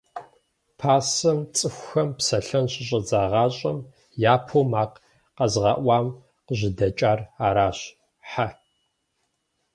Пасэм, 0.79 1.39
цӀыхухэм 1.55 2.09
псэлъэн 2.17 2.65
щыщӀадзагъащӀэм, 2.71 3.79
япэу 4.33 4.63
макъ 4.71 4.95
къэзыгъэӀуам 5.37 6.07
къыжьэдэкӀар 6.45 7.19
аращ– 7.47 7.79
Хьэ. 8.29 8.47